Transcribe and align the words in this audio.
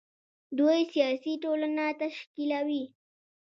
دوی 0.57 0.79
سیاسي 0.93 1.33
ټولنه 1.43 1.85
تشکیلوي. 2.01 2.83